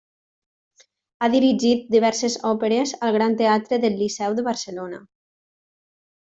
Ha 1.19 1.27
dirigit 1.33 1.83
diverses 1.95 2.37
òperes 2.53 2.95
al 3.09 3.13
Gran 3.19 3.37
Teatre 3.43 3.81
del 3.85 4.01
Liceu 4.01 4.39
de 4.41 4.47
Barcelona. 4.49 5.03